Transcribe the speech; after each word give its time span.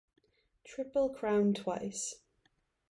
Triple 0.65 1.09
Crown 1.13 1.53
twice. 1.53 2.15